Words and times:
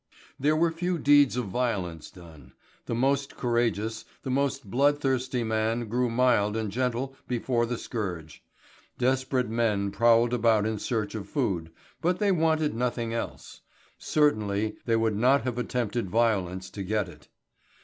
There 0.39 0.55
were 0.55 0.71
few 0.71 0.97
deeds 0.97 1.37
of 1.37 1.45
violence 1.45 2.09
done. 2.09 2.53
The 2.87 2.95
most 2.95 3.37
courageous, 3.37 4.03
the 4.23 4.31
most 4.31 4.71
bloodthirsty 4.71 5.43
man 5.43 5.87
grew 5.89 6.09
mild 6.09 6.57
and 6.57 6.71
gentle 6.71 7.15
before 7.27 7.67
the 7.67 7.77
scourge. 7.77 8.43
Desperate 8.97 9.47
men 9.47 9.91
prowled 9.91 10.33
about 10.33 10.65
in 10.65 10.79
search 10.79 11.13
of 11.13 11.29
food, 11.29 11.69
but 12.01 12.17
they 12.17 12.31
wanted 12.31 12.73
nothing 12.73 13.13
else. 13.13 13.61
Certainly 13.99 14.75
they 14.85 14.95
would 14.95 15.15
not 15.15 15.43
have 15.43 15.59
attempted 15.59 16.09
violence 16.09 16.71
to 16.71 16.81
get 16.81 17.07
it. 17.07 17.27